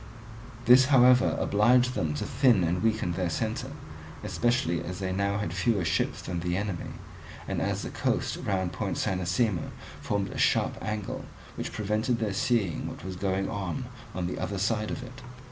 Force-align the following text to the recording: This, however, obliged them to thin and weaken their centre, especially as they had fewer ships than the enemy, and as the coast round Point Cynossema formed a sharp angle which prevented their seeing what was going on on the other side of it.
This, 0.65 0.85
however, 0.85 1.37
obliged 1.39 1.93
them 1.93 2.15
to 2.15 2.25
thin 2.25 2.63
and 2.63 2.81
weaken 2.81 3.11
their 3.11 3.29
centre, 3.29 3.69
especially 4.23 4.83
as 4.83 4.97
they 4.97 5.13
had 5.13 5.53
fewer 5.53 5.85
ships 5.85 6.23
than 6.23 6.39
the 6.39 6.57
enemy, 6.57 6.93
and 7.47 7.61
as 7.61 7.83
the 7.83 7.91
coast 7.91 8.37
round 8.37 8.73
Point 8.73 8.97
Cynossema 8.97 9.69
formed 10.01 10.29
a 10.31 10.39
sharp 10.39 10.81
angle 10.83 11.25
which 11.53 11.71
prevented 11.71 12.17
their 12.17 12.33
seeing 12.33 12.87
what 12.87 13.05
was 13.05 13.15
going 13.15 13.47
on 13.47 13.85
on 14.15 14.25
the 14.25 14.39
other 14.39 14.57
side 14.57 14.89
of 14.89 15.03
it. 15.03 15.21